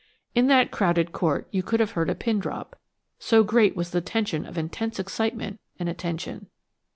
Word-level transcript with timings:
In 0.33 0.47
that 0.47 0.71
crowded 0.71 1.11
court 1.11 1.47
you 1.51 1.61
could 1.61 1.79
have 1.79 1.91
heard 1.91 2.09
a 2.09 2.15
pin 2.15 2.39
drop, 2.39 2.75
so 3.19 3.43
great 3.43 3.75
was 3.75 3.91
the 3.91 4.01
tension 4.01 4.47
of 4.47 4.57
intense 4.57 4.97
excitement 4.97 5.59
and 5.77 5.87
attention. 5.87 6.47